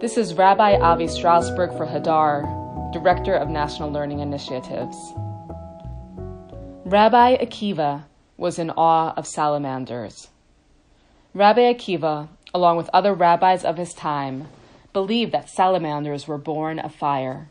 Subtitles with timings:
[0.00, 4.96] This is Rabbi Avi Strausberg for Hadar, Director of National Learning Initiatives.
[6.84, 8.04] Rabbi Akiva
[8.36, 10.28] was in awe of salamanders.
[11.34, 14.46] Rabbi Akiva, along with other rabbis of his time,
[14.92, 17.48] believed that salamanders were born of fire.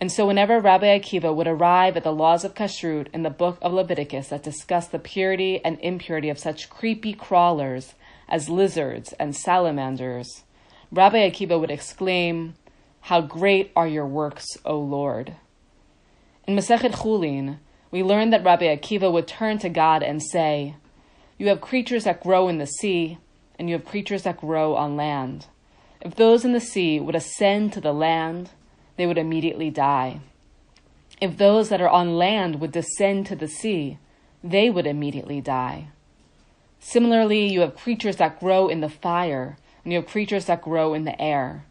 [0.00, 3.58] And so, whenever Rabbi Akiva would arrive at the laws of kashrut in the book
[3.60, 7.94] of Leviticus that discuss the purity and impurity of such creepy crawlers
[8.28, 10.44] as lizards and salamanders,
[10.94, 12.54] Rabbi Akiva would exclaim,
[13.00, 15.34] How great are your works, O Lord!
[16.46, 17.58] In Masechet Chulin,
[17.90, 20.76] we learn that Rabbi Akiva would turn to God and say,
[21.36, 23.18] You have creatures that grow in the sea,
[23.58, 25.46] and you have creatures that grow on land.
[26.00, 28.50] If those in the sea would ascend to the land,
[28.96, 30.20] they would immediately die.
[31.20, 33.98] If those that are on land would descend to the sea,
[34.44, 35.88] they would immediately die.
[36.78, 40.94] Similarly, you have creatures that grow in the fire, and you have creatures that grow
[40.94, 41.64] in the air.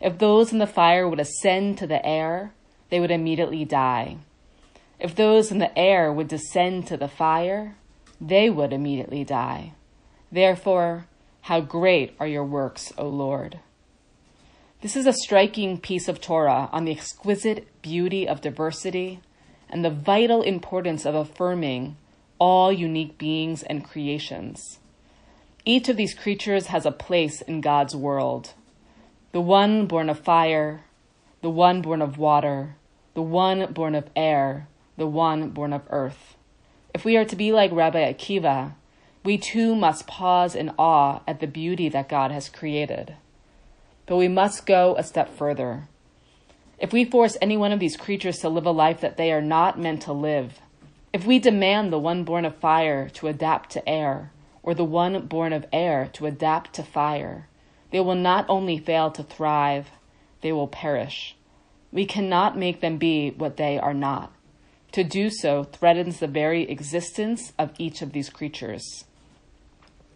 [0.00, 2.52] If those in the fire would ascend to the air,
[2.88, 4.16] they would immediately die.
[4.98, 7.76] If those in the air would descend to the fire,
[8.20, 9.72] they would immediately die.
[10.32, 11.06] Therefore,
[11.42, 13.60] how great are your works, O Lord!
[14.82, 19.20] This is a striking piece of Torah on the exquisite beauty of diversity
[19.68, 21.96] and the vital importance of affirming
[22.38, 24.79] all unique beings and creations.
[25.64, 28.54] Each of these creatures has a place in God's world.
[29.32, 30.84] The one born of fire,
[31.42, 32.76] the one born of water,
[33.14, 36.36] the one born of air, the one born of earth.
[36.94, 38.72] If we are to be like Rabbi Akiva,
[39.22, 43.14] we too must pause in awe at the beauty that God has created.
[44.06, 45.88] But we must go a step further.
[46.78, 49.42] If we force any one of these creatures to live a life that they are
[49.42, 50.60] not meant to live,
[51.12, 55.26] if we demand the one born of fire to adapt to air, or the one
[55.26, 57.48] born of air to adapt to fire.
[57.90, 59.90] They will not only fail to thrive,
[60.42, 61.36] they will perish.
[61.92, 64.32] We cannot make them be what they are not.
[64.92, 69.04] To do so threatens the very existence of each of these creatures.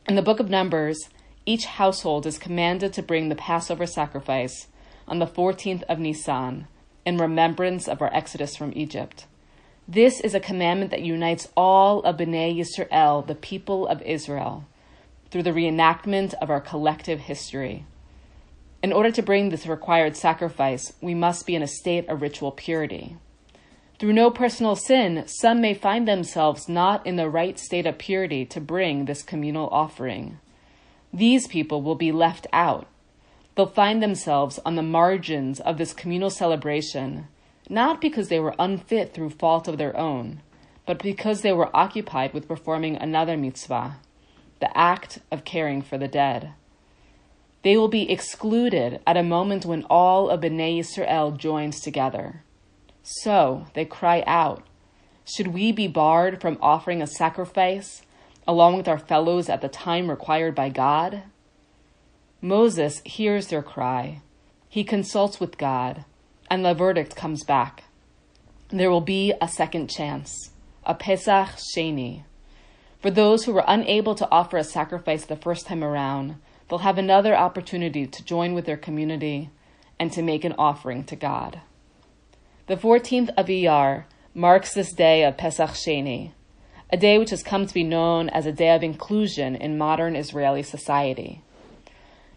[0.08, 1.08] In the book of Numbers,
[1.46, 4.68] each household is commanded to bring the Passover sacrifice
[5.06, 6.66] on the 14th of Nisan
[7.04, 9.26] in remembrance of our exodus from Egypt.
[9.86, 14.64] This is a commandment that unites all of Bnei Yisrael, the people of Israel,
[15.30, 17.84] through the reenactment of our collective history.
[18.82, 22.50] In order to bring this required sacrifice, we must be in a state of ritual
[22.50, 23.18] purity.
[23.98, 28.46] Through no personal sin, some may find themselves not in the right state of purity
[28.46, 30.38] to bring this communal offering.
[31.12, 32.86] These people will be left out.
[33.54, 37.28] They'll find themselves on the margins of this communal celebration
[37.68, 40.42] not because they were unfit through fault of their own,
[40.86, 43.96] but because they were occupied with performing another mitzvah,
[44.60, 46.52] the act of caring for the dead.
[47.62, 52.42] They will be excluded at a moment when all of Bnei Yisrael joins together.
[53.02, 54.66] So they cry out,
[55.24, 58.02] Should we be barred from offering a sacrifice
[58.46, 61.22] along with our fellows at the time required by God?
[62.42, 64.20] Moses hears their cry.
[64.68, 66.04] He consults with God
[66.54, 67.82] and the verdict comes back.
[68.68, 70.52] There will be a second chance,
[70.84, 72.22] a Pesach Sheni.
[73.00, 76.36] For those who were unable to offer a sacrifice the first time around,
[76.68, 79.50] they'll have another opportunity to join with their community
[79.98, 81.60] and to make an offering to God.
[82.68, 86.34] The 14th of Iyar marks this day of Pesach Sheni,
[86.88, 90.14] a day which has come to be known as a day of inclusion in modern
[90.14, 91.42] Israeli society.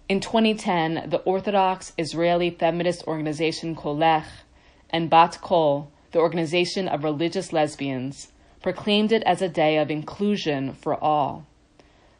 [0.09, 4.23] In 2010, the Orthodox Israeli feminist organization Kolech
[4.89, 8.31] and Bat Kol, the organization of religious lesbians,
[8.61, 11.45] proclaimed it as a day of inclusion for all.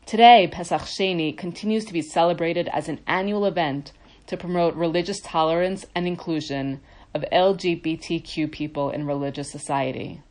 [0.05, 3.93] Today, Pesach Sheni continues to be celebrated as an annual event
[4.25, 6.81] to promote religious tolerance and inclusion
[7.13, 10.21] of LGBTQ people in religious society.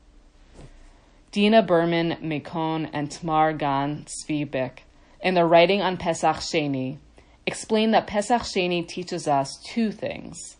[1.32, 4.80] Dina Berman Mekon and Tamar Gan Svibik,
[5.22, 6.98] in their writing on Pesach Sheni,
[7.46, 10.56] explain that Pesach Sheni teaches us two things.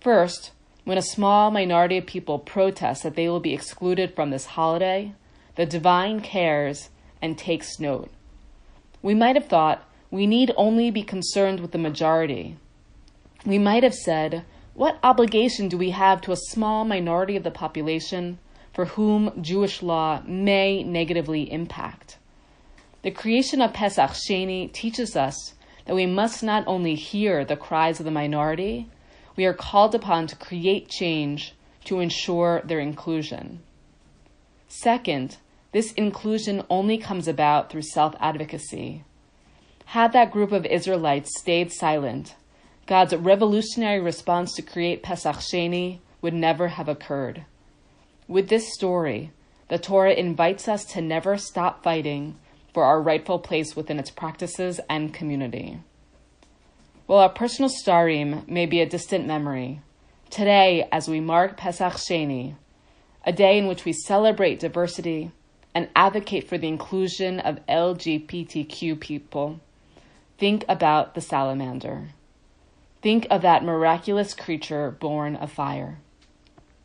[0.00, 0.52] First,
[0.84, 5.12] when a small minority of people protest that they will be excluded from this holiday,
[5.56, 6.88] the divine cares
[7.20, 8.10] and takes note.
[9.02, 12.56] We might have thought we need only be concerned with the majority.
[13.44, 14.44] We might have said,
[14.74, 18.38] what obligation do we have to a small minority of the population
[18.72, 22.16] for whom Jewish law may negatively impact?
[23.02, 25.54] The creation of Pesach Sheni teaches us
[25.90, 28.88] that we must not only hear the cries of the minority,
[29.34, 31.52] we are called upon to create change
[31.84, 33.58] to ensure their inclusion.
[34.68, 35.38] Second,
[35.72, 39.02] this inclusion only comes about through self advocacy.
[39.86, 42.36] Had that group of Israelites stayed silent,
[42.86, 47.44] God's revolutionary response to create Pesach Sheni would never have occurred.
[48.28, 49.32] With this story,
[49.66, 52.36] the Torah invites us to never stop fighting
[52.72, 55.80] for our rightful place within its practices and community.
[57.06, 59.80] While our personal starim may be a distant memory,
[60.30, 62.54] today, as we mark Pesach Sheni,
[63.24, 65.32] a day in which we celebrate diversity
[65.74, 69.60] and advocate for the inclusion of LGBTQ people,
[70.38, 72.10] think about the salamander.
[73.02, 75.98] Think of that miraculous creature born of fire.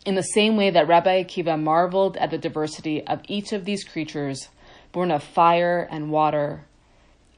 [0.05, 3.83] In the same way that Rabbi Akiva marveled at the diversity of each of these
[3.83, 4.49] creatures
[4.95, 6.63] born of fire and water,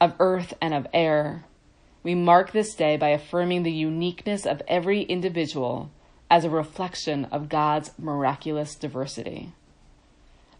[0.00, 1.44] of earth and of air,
[2.04, 5.90] we mark this day by affirming the uniqueness of every individual
[6.30, 9.52] as a reflection of God's miraculous diversity.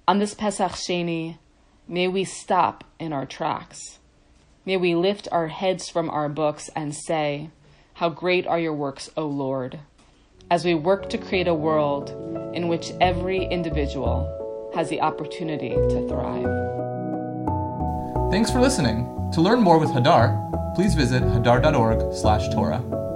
[0.09, 1.39] On this Pesach Sheni,
[1.87, 4.00] may we stop in our tracks.
[4.67, 7.50] May we lift our heads from our books and say,
[7.95, 9.79] How great are your works, O Lord,
[10.50, 12.11] as we work to create a world
[12.53, 16.68] in which every individual has the opportunity to thrive.
[18.31, 19.31] Thanks for listening.
[19.33, 23.08] To learn more with Hadar, please visit hadar.org/torah.